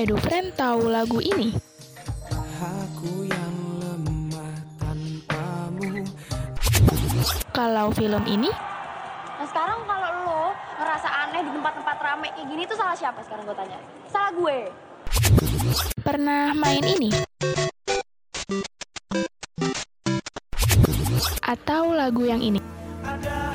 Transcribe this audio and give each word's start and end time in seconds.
EduFriend 0.00 0.56
tahu 0.56 0.88
lagu 0.88 1.20
ini? 1.20 1.52
Aku 2.56 3.28
yang 3.28 3.56
lemah 3.76 4.56
tanpamu 4.80 6.08
Kalau 7.52 7.92
film 7.92 8.24
ini? 8.24 8.48
Nah 9.36 9.44
sekarang 9.44 9.84
kalau 9.84 10.08
lo 10.24 10.42
ngerasa 10.80 11.04
aneh 11.04 11.44
di 11.44 11.52
tempat-tempat 11.52 11.96
rame 12.00 12.32
kayak 12.32 12.48
gini 12.48 12.62
tuh 12.64 12.80
salah 12.80 12.96
siapa 12.96 13.20
sekarang 13.28 13.44
gue 13.44 13.52
tanya? 13.52 13.76
Salah 14.08 14.32
gue. 14.32 14.58
Pernah 16.00 16.56
main 16.56 16.84
ini? 16.88 17.12
Atau 21.44 21.92
lagu 21.92 22.24
yang 22.24 22.40
ini? 22.40 22.56
Ada 23.04 23.52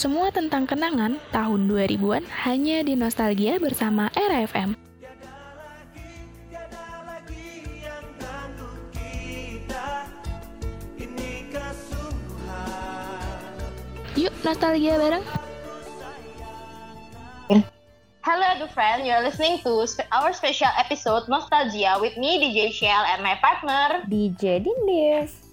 Semua 0.00 0.32
tentang 0.32 0.64
kenangan 0.64 1.20
tahun 1.28 1.68
2000-an 1.68 2.24
hanya 2.48 2.80
di 2.80 2.96
Nostalgia 2.96 3.60
bersama 3.60 4.08
Era 4.16 4.48
FM. 4.48 4.72
tiada 6.48 7.04
lagi 7.04 7.68
yang 7.84 8.08
ganggu 8.16 8.80
kita 8.96 10.08
Ini 10.96 11.52
kesungguhan 11.52 13.44
Yuk 14.16 14.32
nostalgia 14.40 14.96
bareng. 14.96 15.20
Hello, 18.24 18.48
dear 18.56 18.72
friend. 18.72 19.04
You're 19.04 19.20
listening 19.20 19.60
to 19.68 19.84
our 20.16 20.32
special 20.32 20.72
episode 20.80 21.28
Nostalgia 21.28 22.00
with 22.00 22.16
me, 22.16 22.40
DJ 22.40 22.72
Shell, 22.72 23.04
and 23.04 23.20
my 23.20 23.36
partner. 23.36 24.00
DJ 24.08 24.64
Dindis. 24.64 25.49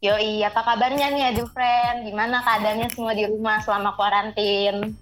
Yoi, 0.00 0.40
apa 0.40 0.64
kabarnya 0.64 1.12
nih, 1.12 1.28
aduh 1.28 1.44
friend? 1.52 2.08
Gimana 2.08 2.40
keadaannya 2.40 2.88
semua 2.88 3.12
di 3.12 3.28
rumah 3.28 3.60
selama 3.60 3.92
kuarantin? 4.00 4.96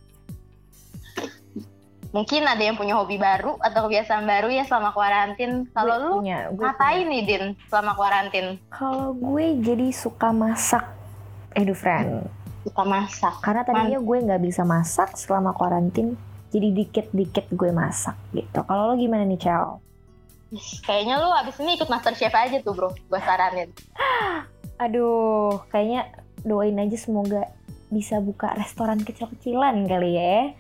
Mungkin 2.10 2.42
ada 2.42 2.58
yang 2.58 2.74
punya 2.74 2.98
hobi 2.98 3.14
baru 3.14 3.54
atau 3.62 3.86
kebiasaan 3.86 4.26
baru 4.26 4.50
ya 4.50 4.66
selama 4.66 4.90
kuarantin. 4.90 5.70
Kalau 5.70 5.94
lu 6.02 6.10
punya, 6.18 6.50
gue 6.50 6.66
ngapain 6.66 7.06
nih, 7.06 7.22
Din, 7.22 7.44
selama 7.70 7.94
kuarantin? 7.94 8.58
punya. 8.58 8.74
Kalau 8.74 9.14
gue 9.14 9.46
jadi 9.62 9.86
suka 9.94 10.34
masak, 10.34 10.82
Edu 11.54 11.78
friend. 11.78 12.26
Suka 12.66 12.82
masak. 12.82 13.38
Karena 13.38 13.62
tadinya 13.62 14.02
gue 14.02 14.16
nggak 14.18 14.42
bisa 14.42 14.66
masak 14.66 15.14
selama 15.14 15.54
kuarantin, 15.54 16.18
jadi 16.50 16.74
dikit-dikit 16.74 17.46
gue 17.54 17.70
masak 17.70 18.18
gitu. 18.34 18.66
Kalau 18.66 18.90
lo 18.90 18.94
gimana 18.98 19.22
nih, 19.22 19.38
Cel? 19.38 19.78
Kayaknya 20.82 21.22
lu 21.22 21.30
abis 21.38 21.54
ini 21.62 21.78
ikut 21.78 21.86
Masterchef 21.86 22.34
aja 22.34 22.58
tuh, 22.66 22.74
bro. 22.74 22.90
Gue 23.06 23.20
saranin. 23.22 23.70
Aduh, 24.78 25.58
kayaknya 25.68 26.06
doain 26.42 26.78
aja 26.78 26.94
semoga 26.94 27.50
bisa 27.88 28.22
buka 28.22 28.54
restoran 28.54 29.02
kecil-kecilan 29.02 29.84
kali 29.84 30.14
ya. 30.14 30.54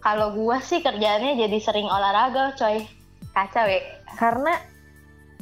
Kalau 0.00 0.32
gue 0.32 0.56
sih 0.62 0.80
kerjaannya 0.80 1.36
jadi 1.36 1.58
sering 1.58 1.84
olahraga, 1.84 2.54
coy. 2.54 2.86
Kacau 3.34 3.66
ya. 3.66 3.82
Karena 4.16 4.54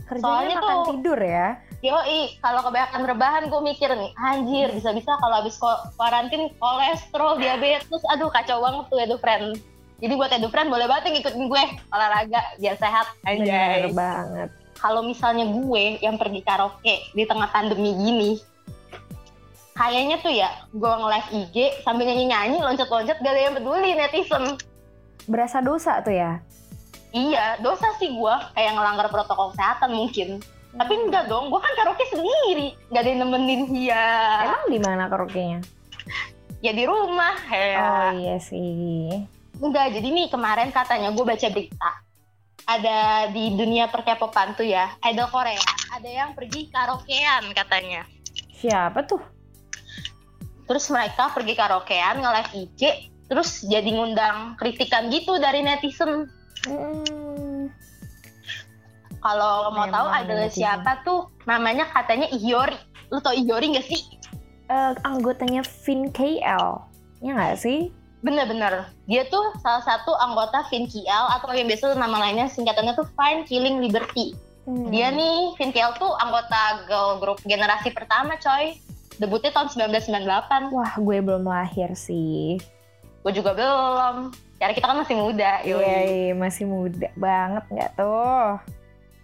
kerjanya 0.05 0.25
Soalnya 0.25 0.57
makan 0.59 0.77
tuh- 0.77 0.89
tidur 0.91 1.21
ya. 1.21 1.49
Yoi, 1.85 2.41
kalau 2.41 2.65
kebanyakan 2.65 3.03
rebahan 3.05 3.45
gue 3.47 3.61
mikir 3.61 3.93
nih, 3.93 4.09
anjir 4.17 4.73
bisa-bisa 4.73 5.21
kalau 5.21 5.45
habis 5.45 5.61
kuarantin 5.95 6.49
kolesterol, 6.57 7.37
diabetes, 7.37 8.01
aduh 8.09 8.33
kacau 8.33 8.65
banget 8.65 8.85
tuh 8.89 8.99
Edu 8.99 9.17
Friend. 9.21 9.53
Jadi 10.01 10.13
buat 10.17 10.33
Edu 10.33 10.49
Friend 10.49 10.73
boleh 10.73 10.89
banget 10.89 11.13
ngikutin 11.13 11.45
gue 11.45 11.65
olahraga 11.93 12.41
biar 12.57 12.77
sehat. 12.81 13.05
Bener 13.21 13.45
Anjay. 13.85 13.93
banget. 13.93 14.51
Kalau 14.79 15.01
misalnya 15.07 15.49
gue 15.49 15.99
yang 16.03 16.21
pergi 16.21 16.41
karaoke 16.45 17.11
di 17.15 17.25
tengah 17.25 17.49
pandemi 17.51 17.95
gini, 17.95 18.31
kayaknya 19.75 20.17
tuh 20.21 20.33
ya 20.35 20.51
gue 20.71 20.93
nge-live 20.93 21.29
IG 21.33 21.57
sambil 21.83 22.05
nyanyi-nyanyi, 22.11 22.59
loncat-loncat 22.61 23.19
gak 23.23 23.33
ada 23.33 23.41
yang 23.41 23.55
peduli 23.57 23.91
netizen. 23.97 24.45
Berasa 25.25 25.65
dosa 25.65 26.05
tuh 26.05 26.15
ya. 26.15 26.43
Iya, 27.15 27.63
dosa 27.63 27.95
sih 28.03 28.11
gue 28.11 28.35
kayak 28.59 28.73
ngelanggar 28.75 29.07
protokol 29.09 29.55
kesehatan 29.55 29.95
mungkin. 29.95 30.43
Tapi 30.75 30.95
enggak 31.07 31.31
dong, 31.31 31.55
gue 31.55 31.61
kan 31.63 31.73
karaoke 31.79 32.05
sendiri, 32.11 32.75
gak 32.91 33.07
ada 33.07 33.09
yang 33.09 33.21
nemenin 33.27 33.63
dia. 33.71 34.05
Emang 34.43 34.67
di 34.67 34.79
mana 34.83 35.07
karaoke-nya? 35.07 35.63
ya 36.65 36.73
di 36.73 36.85
rumah 36.89 37.37
ya. 37.53 37.77
Oh 37.77 38.11
iya 38.17 38.37
sih. 38.41 39.29
Enggak, 39.61 39.93
jadi 39.93 40.09
nih 40.09 40.33
kemarin 40.33 40.73
katanya 40.73 41.13
gue 41.13 41.21
baca 41.21 41.49
berita. 41.53 41.93
Ada 42.65 42.99
di 43.29 43.53
dunia 43.53 43.87
perkepopan 43.87 44.57
tuh 44.57 44.65
ya, 44.65 44.89
idol 45.05 45.29
Korea. 45.29 45.61
Ada 45.93 46.09
yang 46.09 46.31
pergi 46.33 46.73
karaokean 46.73 47.53
katanya. 47.53 48.09
Siapa 48.55 49.05
tuh? 49.05 49.21
Terus 50.65 50.89
mereka 50.89 51.29
pergi 51.29 51.53
karaokean, 51.53 52.25
nge-live 52.25 52.51
IG, 52.57 52.81
terus 53.29 53.61
jadi 53.63 53.85
ngundang 53.85 54.57
kritikan 54.57 55.13
gitu 55.13 55.37
dari 55.37 55.61
netizen. 55.61 56.25
Hmm, 56.65 57.69
Kalau 59.21 59.69
mau 59.71 59.85
tahu 59.85 60.07
netizen. 60.25 60.65
siapa 60.65 61.05
tuh, 61.05 61.29
namanya 61.45 61.85
katanya 61.87 62.33
Ihyori. 62.33 62.81
Lu 63.13 63.21
tau 63.21 63.37
Ihyori 63.37 63.77
gak 63.77 63.85
sih? 63.85 64.01
eh, 64.65 64.93
anggotanya 65.05 65.61
Vin 65.85 66.09
KL. 66.09 66.81
Ya 67.21 67.31
nggak 67.37 67.61
sih? 67.61 67.93
Bener-bener. 68.25 68.89
Dia 69.05 69.29
tuh 69.29 69.53
salah 69.61 69.85
satu 69.85 70.17
anggota 70.17 70.65
VinKL 70.73 71.29
atau 71.37 71.53
yang 71.53 71.69
biasa 71.69 71.93
nama 71.93 72.17
lainnya 72.25 72.49
singkatannya 72.49 72.97
tuh 72.97 73.05
Fine 73.13 73.45
Killing 73.45 73.85
Liberty. 73.85 74.33
Hmm. 74.65 74.89
Dia 74.89 75.13
nih, 75.13 75.53
Vintiel 75.61 75.93
tuh 76.01 76.09
anggota 76.17 76.89
girl 76.89 77.21
group 77.21 77.37
generasi 77.45 77.93
pertama 77.93 78.41
coy. 78.41 78.81
Debutnya 79.21 79.53
tahun 79.53 79.69
1998. 79.93 80.73
Wah, 80.73 80.97
gue 80.97 81.19
belum 81.21 81.45
lahir 81.45 81.93
sih. 81.93 82.57
Gue 83.21 83.33
juga 83.37 83.53
belum. 83.53 84.33
Karena 84.57 84.73
kita 84.73 84.87
kan 84.89 84.97
masih 85.05 85.17
muda. 85.21 85.53
iya, 85.61 86.33
masih 86.33 86.65
muda 86.65 87.13
banget 87.21 87.65
nggak 87.69 87.91
tuh? 88.01 88.57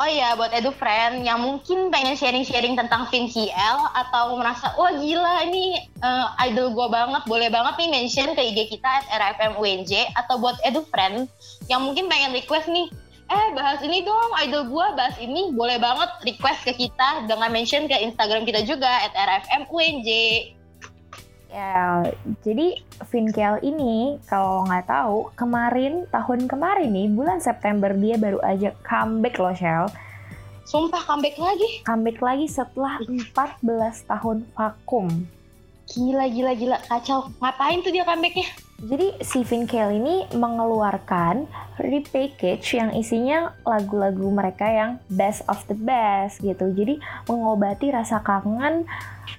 Oh 0.01 0.09
iya, 0.09 0.33
buat 0.33 0.49
edu 0.57 0.73
friend 0.73 1.29
yang 1.29 1.45
mungkin 1.45 1.93
pengen 1.93 2.17
sharing-sharing 2.17 2.73
tentang 2.73 3.05
VinKL 3.13 3.85
atau 3.93 4.33
merasa, 4.41 4.73
wah 4.81 4.97
gila 4.97 5.45
ini 5.45 5.77
eh, 5.77 6.27
idol 6.49 6.73
gue 6.73 6.89
banget, 6.89 7.21
boleh 7.29 7.53
banget 7.53 7.77
nih 7.77 8.01
mention 8.01 8.33
ke 8.33 8.41
IG 8.41 8.73
kita 8.73 8.89
at 8.89 9.05
RFMUNJ 9.13 10.09
atau 10.17 10.41
buat 10.41 10.57
edu 10.65 10.89
friend 10.89 11.29
yang 11.69 11.85
mungkin 11.85 12.09
pengen 12.09 12.33
request 12.33 12.73
nih, 12.73 12.89
eh 13.29 13.47
bahas 13.53 13.85
ini 13.85 14.01
dong 14.01 14.33
idol 14.41 14.73
gue, 14.73 14.87
bahas 14.97 15.21
ini 15.21 15.53
boleh 15.53 15.77
banget 15.77 16.09
request 16.25 16.65
ke 16.65 16.73
kita 16.81 17.29
dengan 17.29 17.53
mention 17.53 17.85
ke 17.85 17.93
Instagram 18.01 18.49
kita 18.49 18.65
juga 18.65 18.89
at 19.05 19.13
RFMUNJ. 19.13 20.09
Ya, 21.51 22.07
jadi 22.47 22.79
Vin 23.11 23.27
KL 23.35 23.59
ini 23.67 24.23
kalau 24.31 24.63
nggak 24.71 24.87
tahu 24.87 25.35
kemarin 25.35 26.07
tahun 26.15 26.47
kemarin 26.47 26.95
nih 26.95 27.11
bulan 27.11 27.43
September 27.43 27.91
dia 27.91 28.15
baru 28.15 28.39
aja 28.47 28.71
comeback 28.87 29.35
loh 29.43 29.51
Shell. 29.51 29.91
Sumpah 30.63 31.03
comeback 31.03 31.35
lagi. 31.43 31.83
Comeback 31.83 32.23
lagi 32.23 32.47
setelah 32.47 33.03
14 33.03 34.07
tahun 34.07 34.47
vakum. 34.55 35.11
Gila, 35.91 36.31
gila, 36.31 36.53
gila. 36.55 36.79
Kacau. 36.87 37.27
Ngapain 37.43 37.83
tuh 37.83 37.91
dia 37.91 38.07
comebacknya? 38.07 38.47
Jadi 38.81 39.13
si 39.21 39.45
Vin 39.45 39.69
KL 39.69 39.93
ini 39.93 40.25
mengeluarkan 40.33 41.45
repackage 41.77 42.81
yang 42.81 42.97
isinya 42.97 43.53
lagu-lagu 43.69 44.25
mereka 44.33 44.65
yang 44.65 44.97
best 45.13 45.45
of 45.53 45.61
the 45.69 45.77
best 45.77 46.41
gitu. 46.41 46.73
Jadi 46.73 46.97
mengobati 47.29 47.93
rasa 47.93 48.25
kangen 48.25 48.89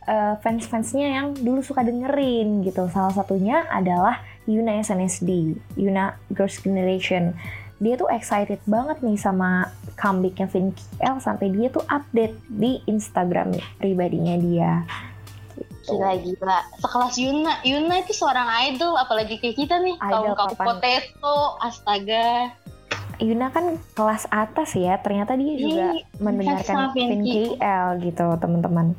eh, 0.06 0.38
fans-fansnya 0.45 1.07
yang 1.17 1.28
dulu 1.34 1.66
suka 1.66 1.81
dengerin 1.81 2.62
gitu. 2.62 2.85
Salah 2.94 3.18
satunya 3.18 3.66
adalah 3.73 4.22
Yuna 4.45 4.78
SNSD, 4.78 5.57
Yuna 5.73 6.22
Girls 6.29 6.62
Generation. 6.62 7.33
Dia 7.81 7.97
tuh 7.97 8.13
excited 8.13 8.62
banget 8.69 9.01
nih 9.01 9.18
sama 9.18 9.73
comebacknya 9.97 10.45
Vin 10.53 10.69
KL 10.69 11.18
sampai 11.18 11.50
dia 11.50 11.73
tuh 11.73 11.81
update 11.89 12.38
di 12.45 12.78
Instagram 12.85 13.57
pribadinya 13.81 14.38
dia. 14.38 14.85
Gila 15.86 16.12
gila. 16.22 16.59
Sekelas 16.78 17.16
Yuna. 17.18 17.53
Yuna 17.66 17.96
itu 18.02 18.14
seorang 18.14 18.48
idol, 18.69 18.94
apalagi 18.98 19.42
kayak 19.42 19.57
kita 19.57 19.75
nih. 19.81 19.95
Idol 19.98 20.38
Kaum 20.38 20.54
potato, 20.56 21.38
astaga. 21.62 22.54
Yuna 23.22 23.54
kan 23.54 23.78
kelas 23.94 24.25
atas 24.33 24.74
ya, 24.74 24.98
ternyata 24.98 25.38
dia 25.38 25.54
juga 25.54 25.86
Ih, 25.94 26.06
mendengarkan 26.18 26.66
sama 26.66 26.86
Vin 26.98 27.22
Vin 27.22 27.54
KL 27.54 28.01
gitu 28.01 28.25
teman-teman. 28.42 28.98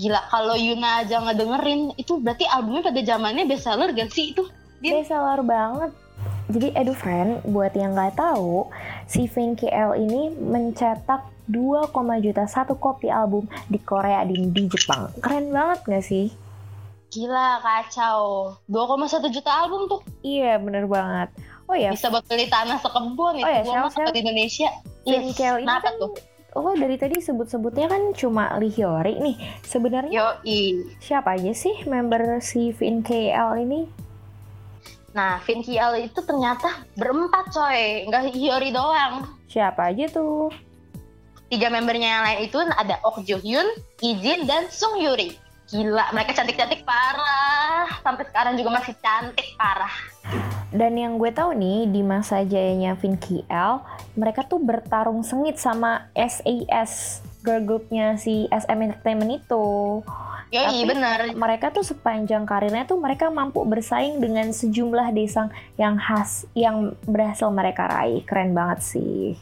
Gila, 0.00 0.20
kalau 0.32 0.56
Yuna 0.56 1.04
aja 1.04 1.20
ngedengerin, 1.20 1.92
itu 2.00 2.16
berarti 2.22 2.48
albumnya 2.48 2.86
pada 2.86 3.00
zamannya 3.04 3.44
bestseller 3.44 3.92
gak 3.92 4.08
sih 4.14 4.32
itu? 4.32 4.46
Din? 4.78 4.94
Bestseller 4.94 5.42
banget. 5.44 5.90
Jadi 6.48 6.72
Edu 6.72 6.96
Friend, 6.96 7.44
buat 7.44 7.76
yang 7.76 7.92
nggak 7.92 8.16
tahu, 8.16 8.72
si 9.04 9.28
Vin 9.28 9.52
KL 9.52 10.00
ini 10.00 10.32
mencetak 10.32 11.28
2, 11.44 11.92
juta 12.24 12.48
satu 12.48 12.72
kopi 12.80 13.12
album 13.12 13.44
di 13.68 13.76
Korea 13.76 14.24
dan 14.24 14.48
di 14.56 14.64
Jepang. 14.64 15.12
Keren 15.20 15.52
banget 15.52 15.84
nggak 15.84 16.04
sih? 16.04 16.32
Gila, 17.12 17.60
kacau. 17.60 18.52
2,1 18.64 19.28
juta 19.28 19.50
album 19.60 19.92
tuh. 19.92 20.00
Iya, 20.24 20.56
bener 20.56 20.88
banget. 20.88 21.28
Oh 21.68 21.76
ya, 21.76 21.92
Bisa 21.92 22.08
buat 22.08 22.24
beli 22.24 22.48
tanah 22.48 22.80
sekebun 22.80 23.40
itu. 23.40 23.44
Oh 23.44 23.52
ya, 23.52 23.60
gua 23.64 24.08
di 24.08 24.20
Indonesia. 24.24 24.72
Vin 25.04 25.28
Ih, 25.28 25.36
KL 25.36 25.60
ini 25.60 25.68
kan 25.68 25.94
tuh? 26.00 26.16
lo 26.58 26.74
dari 26.74 26.96
tadi 26.96 27.20
sebut-sebutnya 27.20 27.86
kan 27.92 28.02
cuma 28.16 28.56
Lee 28.56 28.72
Hyori 28.72 29.20
nih. 29.20 29.36
Sebenarnya 29.62 30.40
Yoi. 30.42 30.96
siapa 30.98 31.36
aja 31.36 31.52
sih 31.52 31.84
member 31.84 32.40
si 32.40 32.72
Vin 32.72 33.04
KL 33.04 33.52
ini? 33.62 34.07
Nah, 35.16 35.40
Vin 35.48 35.64
Kiel 35.64 36.04
itu 36.04 36.20
ternyata 36.20 36.84
berempat 36.92 37.48
coy, 37.48 38.04
nggak 38.08 38.28
Hyori 38.32 38.70
doang. 38.70 39.24
Siapa 39.48 39.92
aja 39.92 40.04
tuh? 40.12 40.52
Tiga 41.48 41.72
membernya 41.72 42.08
yang 42.20 42.24
lain 42.28 42.40
itu 42.44 42.60
ada 42.60 43.00
Ok 43.00 43.24
Jo 43.24 43.40
Hyun, 43.40 43.64
Ijin, 44.04 44.44
dan 44.44 44.68
Sung 44.68 45.00
Yuri. 45.00 45.32
Gila, 45.68 46.12
mereka 46.12 46.36
cantik-cantik 46.36 46.84
parah. 46.84 47.88
Sampai 48.04 48.24
sekarang 48.28 48.56
juga 48.60 48.80
masih 48.80 48.92
cantik 49.00 49.56
parah. 49.56 49.92
Dan 50.68 51.00
yang 51.00 51.16
gue 51.16 51.32
tahu 51.32 51.56
nih 51.56 51.88
di 51.88 52.04
masa 52.04 52.44
jayanya 52.44 52.92
Vin 53.00 53.16
KL, 53.16 53.80
mereka 54.12 54.44
tuh 54.44 54.60
bertarung 54.60 55.24
sengit 55.24 55.56
sama 55.56 56.12
SAS 56.12 57.24
girl 57.40 57.64
groupnya 57.64 58.20
si 58.20 58.44
SM 58.52 58.80
Entertainment 58.80 59.40
itu. 59.40 59.66
Yoi, 60.48 60.64
Tapi- 60.64 60.88
bener. 60.88 61.18
Mereka 61.36 61.76
tuh 61.76 61.84
sepanjang 61.84 62.48
karirnya 62.48 62.88
tuh 62.88 62.96
mereka 62.96 63.28
mampu 63.28 63.60
bersaing 63.68 64.16
dengan 64.16 64.48
sejumlah 64.48 65.12
desang 65.12 65.52
yang 65.76 66.00
khas 66.00 66.48
yang 66.56 66.96
berhasil 67.04 67.52
mereka 67.52 67.84
raih. 67.84 68.24
Keren 68.24 68.56
banget 68.56 68.80
sih. 68.80 69.36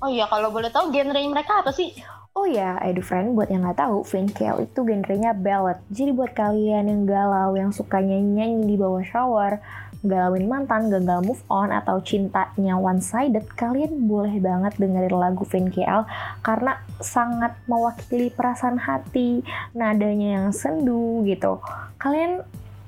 Oh 0.00 0.08
iya, 0.08 0.30
kalau 0.30 0.48
boleh 0.54 0.70
tahu 0.70 0.94
genre 0.94 1.20
mereka 1.28 1.60
apa 1.60 1.74
sih? 1.74 1.92
Oh 2.30 2.46
ya, 2.46 2.78
Edu 2.86 3.02
Friend, 3.02 3.34
buat 3.34 3.50
yang 3.50 3.66
nggak 3.66 3.82
tahu, 3.82 4.06
Vin 4.06 4.30
KL 4.30 4.62
itu 4.62 4.86
genrenya 4.86 5.34
ballad. 5.34 5.82
Jadi 5.90 6.14
buat 6.14 6.30
kalian 6.30 6.86
yang 6.86 7.02
galau, 7.02 7.58
yang 7.58 7.74
sukanya 7.74 8.16
nyanyi 8.16 8.70
di 8.70 8.76
bawah 8.78 9.02
shower, 9.02 9.58
galauin 10.00 10.48
mantan, 10.48 10.88
gagal 10.88 11.20
move 11.20 11.42
on, 11.52 11.68
atau 11.68 12.00
cintanya 12.00 12.76
one-sided, 12.80 13.44
kalian 13.52 14.08
boleh 14.08 14.40
banget 14.40 14.76
dengerin 14.80 15.16
lagu 15.16 15.44
Vin 15.44 15.68
KL 15.68 16.08
karena 16.40 16.80
sangat 17.00 17.56
mewakili 17.68 18.32
perasaan 18.32 18.80
hati, 18.80 19.44
nadanya 19.76 20.40
yang 20.40 20.48
sendu 20.56 21.20
gitu. 21.28 21.60
Kalian 22.00 22.40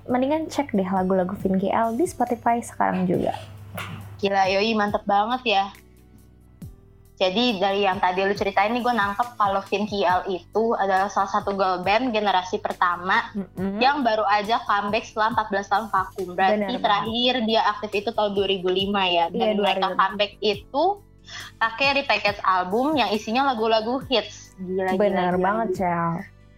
mendingan 0.08 0.48
cek 0.48 0.72
deh 0.72 0.88
lagu-lagu 0.88 1.36
Vin 1.44 1.60
KL 1.60 1.94
di 1.94 2.08
Spotify 2.08 2.64
sekarang 2.64 3.04
juga. 3.04 3.36
Gila, 4.22 4.48
Yoi 4.48 4.72
mantep 4.72 5.04
banget 5.04 5.42
ya. 5.44 5.64
Jadi 7.12 7.60
dari 7.60 7.84
yang 7.84 8.00
tadi 8.00 8.24
lu 8.24 8.32
ceritain 8.32 8.72
nih 8.72 8.80
gue 8.80 8.90
nangkep 8.90 9.36
kalau 9.36 9.60
Vin 9.68 9.84
Kiel 9.84 10.24
itu 10.26 10.64
adalah 10.74 11.06
salah 11.06 11.30
satu 11.30 11.52
girl 11.52 11.84
band 11.84 12.10
generasi 12.10 12.58
pertama 12.58 13.30
Mm-mm. 13.32 13.78
yang 13.78 14.00
baru 14.00 14.24
aja 14.26 14.58
comeback 14.64 15.04
setelah 15.04 15.46
14 15.46 15.70
tahun 15.70 15.86
vakum. 15.88 16.28
Berarti 16.32 16.58
banget. 16.66 16.80
terakhir 16.82 17.34
dia 17.44 17.60
aktif 17.68 17.90
itu 17.94 18.10
tahun 18.10 18.32
2005 18.32 18.64
ya. 19.06 19.24
Dan 19.28 19.38
Iya, 19.38 19.54
mereka 19.54 19.86
2005. 19.92 20.00
comeback 20.00 20.32
itu 20.40 20.84
pakai 21.56 21.88
repackage 22.02 22.40
album 22.42 22.98
yang 22.98 23.14
isinya 23.14 23.46
lagu-lagu 23.46 24.02
hits. 24.10 24.56
Gila, 24.58 24.98
Bener 24.98 25.34
banget, 25.38 25.68
Cel. 25.78 26.10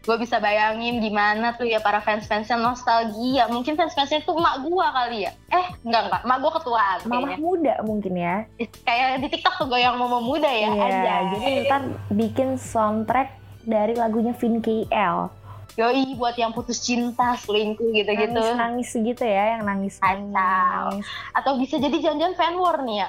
Gue 0.05 0.21
bisa 0.21 0.37
bayangin 0.37 1.01
gimana 1.01 1.57
tuh 1.57 1.65
ya 1.65 1.81
para 1.81 1.97
fans-fansnya 1.99 2.61
nostalgia. 2.61 3.49
Mungkin 3.49 3.73
fans-fansnya 3.73 4.21
tuh 4.23 4.37
emak 4.37 4.61
gua 4.61 4.93
kali 4.93 5.25
ya. 5.25 5.33
Eh, 5.49 5.67
enggak 5.81 6.03
enggak. 6.07 6.21
Emak 6.23 6.39
gua 6.39 6.53
ketuaan 6.61 6.99
Mamah 7.03 7.09
kayaknya. 7.09 7.37
muda 7.41 7.75
mungkin 7.81 8.13
ya. 8.13 8.37
Kayak 8.85 9.09
di 9.19 9.29
TikTok 9.33 9.55
tuh 9.59 9.67
goyang 9.67 9.97
momo 9.97 10.21
muda 10.21 10.47
ya. 10.47 10.69
Iya, 10.69 10.85
Anjay. 10.85 11.23
jadi 11.33 11.51
ntar 11.65 11.83
bikin 12.13 12.49
soundtrack 12.55 13.33
dari 13.65 13.97
lagunya 13.97 14.37
Vin 14.37 14.61
KL. 14.61 15.33
Yoi 15.75 16.15
buat 16.15 16.39
yang 16.39 16.55
putus 16.55 16.79
cinta, 16.79 17.35
selingkuh 17.35 17.91
gitu-gitu. 17.91 18.31
Nangis-nangis 18.31 18.95
gitu 18.95 19.25
ya, 19.27 19.59
yang 19.59 19.67
Kacau. 19.67 19.71
nangis-nangis. 19.75 21.05
Atau 21.35 21.59
bisa 21.59 21.83
jadi 21.83 21.97
janjian 21.99 22.39
fan 22.39 22.55
war 22.55 22.79
nih 22.79 23.03
ya. 23.03 23.09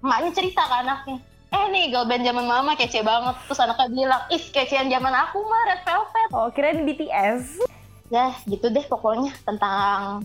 Emaknya 0.00 0.30
cerita 0.32 0.64
ke 0.64 0.74
anaknya. 0.80 1.18
Eh 1.50 1.64
nih 1.74 1.90
girl 1.90 2.06
band 2.06 2.22
zaman 2.22 2.46
mama 2.46 2.78
kece 2.78 3.02
banget. 3.02 3.34
Terus 3.50 3.60
anaknya 3.62 3.86
bilang, 3.90 4.22
ih 4.30 4.44
kecean 4.54 4.86
zaman 4.86 5.14
aku 5.14 5.42
mah 5.42 5.62
Red 5.66 5.82
Velvet. 5.82 6.28
Oh, 6.30 6.48
kirain 6.54 6.86
BTS. 6.86 7.66
Ya 8.10 8.34
gitu 8.46 8.70
deh 8.70 8.86
pokoknya 8.86 9.34
tentang 9.46 10.22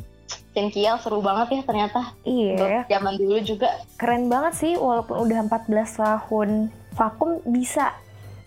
Vin 0.56 0.72
Kiel 0.72 0.96
seru 1.02 1.20
banget 1.20 1.60
ya 1.60 1.62
ternyata. 1.68 2.02
Iya, 2.24 2.88
zaman 2.88 3.20
dulu 3.20 3.38
juga. 3.44 3.70
keren 4.00 4.32
banget 4.32 4.54
sih 4.56 4.74
walaupun 4.80 5.28
udah 5.28 5.46
14 5.52 6.02
tahun 6.02 6.50
vakum 6.96 7.44
bisa 7.46 7.92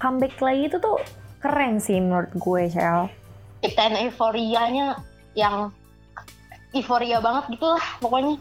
comeback 0.00 0.40
lagi 0.40 0.72
itu 0.72 0.80
tuh 0.80 0.96
keren 1.38 1.78
sih 1.78 2.00
menurut 2.00 2.32
gue, 2.34 2.62
Shell. 2.72 3.12
Ciptain 3.60 3.94
euforianya 4.08 4.98
yang 5.36 5.70
euforia 6.72 7.20
banget 7.20 7.58
gitu 7.58 7.66
lah 7.68 7.84
pokoknya. 8.00 8.40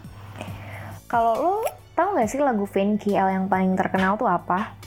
Kalau 1.07 1.33
lo 1.35 1.53
tahu 1.97 2.13
nggak 2.13 2.29
sih 2.29 2.37
lagu 2.37 2.69
Vin 2.69 3.01
KL 3.01 3.27
yang 3.33 3.45
paling 3.49 3.73
terkenal 3.73 4.13
tuh 4.21 4.29
apa? 4.29 4.77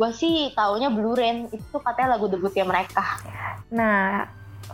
Gue 0.00 0.10
sih 0.16 0.56
taunya 0.56 0.88
Blue 0.88 1.12
Rain 1.12 1.52
itu 1.52 1.76
katanya 1.76 2.16
lagu 2.16 2.32
debutnya 2.32 2.64
mereka. 2.64 3.20
Nah, 3.68 4.24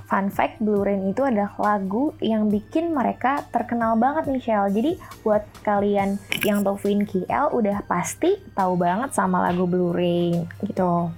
fun 0.06 0.31
fact 0.31 0.62
Blue 0.62 0.82
Rain 0.87 1.11
itu 1.11 1.26
adalah 1.26 1.50
lagu 1.58 2.14
yang 2.23 2.46
bikin 2.46 2.94
mereka 2.94 3.43
terkenal 3.50 3.99
banget 3.99 4.31
nih 4.31 4.43
Shell. 4.43 4.70
Jadi 4.70 4.93
buat 5.26 5.43
kalian 5.67 6.23
yang 6.46 6.62
tahu 6.62 6.79
Vin 6.79 7.02
KL 7.02 7.50
udah 7.50 7.82
pasti 7.90 8.38
tahu 8.55 8.79
banget 8.79 9.11
sama 9.11 9.43
lagu 9.43 9.67
Blue 9.67 9.90
Rain 9.90 10.46
gitu. 10.62 11.11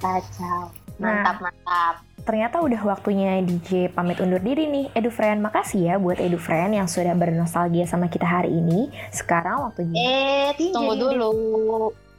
Kacau. 0.00 0.85
Nah. 0.96 1.22
Mantap, 1.22 1.36
mantap. 1.44 1.94
Ternyata 2.26 2.58
udah 2.58 2.80
waktunya 2.82 3.38
DJ 3.38 3.94
pamit 3.94 4.18
undur 4.18 4.42
diri 4.42 4.66
nih. 4.66 4.90
Edu 4.98 5.14
Friend, 5.14 5.38
makasih 5.38 5.94
ya 5.94 5.94
buat 6.00 6.18
Edu 6.18 6.40
Friend 6.42 6.74
yang 6.74 6.90
sudah 6.90 7.14
bernostalgia 7.14 7.86
sama 7.86 8.10
kita 8.10 8.26
hari 8.26 8.50
ini. 8.50 8.90
Sekarang 9.14 9.62
waktunya. 9.70 9.94
Eh, 9.94 10.74
tunggu 10.74 10.98
dulu. 10.98 11.30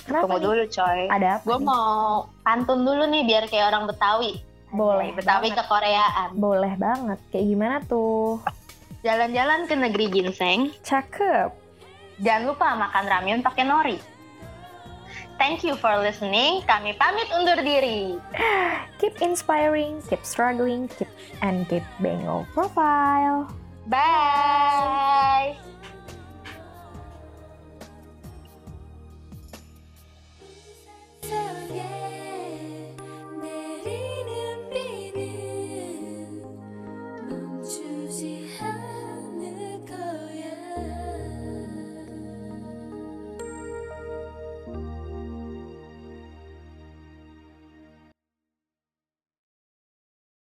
Kenapa 0.08 0.24
tunggu 0.24 0.40
nih? 0.40 0.46
dulu, 0.48 0.64
coy. 0.72 1.02
Ada 1.12 1.28
apa? 1.42 1.44
Gue 1.44 1.60
mau 1.60 2.24
pantun 2.40 2.80
dulu 2.88 3.04
nih 3.12 3.24
biar 3.28 3.44
kayak 3.52 3.76
orang 3.76 3.84
Betawi. 3.92 4.40
Boleh 4.72 5.12
Betawi 5.12 5.52
banget. 5.52 5.60
ke 5.60 5.64
Koreaan. 5.68 6.30
Boleh 6.40 6.74
banget. 6.80 7.20
Kayak 7.28 7.46
gimana 7.52 7.76
tuh? 7.84 8.40
Jalan-jalan 9.04 9.68
ke 9.68 9.76
negeri 9.76 10.06
ginseng. 10.08 10.72
Cakep. 10.88 11.52
Jangan 12.24 12.44
lupa 12.48 12.68
makan 12.80 13.06
ramyun 13.12 13.42
pakai 13.44 13.64
nori. 13.68 13.98
Thank 15.38 15.64
you 15.64 15.78
for 15.78 15.94
listening. 16.02 16.66
Kami 16.66 16.98
pamit 16.98 17.30
undur 17.30 17.62
diri. 17.62 18.18
Keep 18.98 19.22
inspiring, 19.22 20.02
keep 20.10 20.26
struggling, 20.26 20.90
keep 20.98 21.10
and 21.46 21.70
keep 21.70 21.86
being 22.02 22.26
low 22.26 22.50
profile. 22.58 23.46
Bye. 23.86 25.56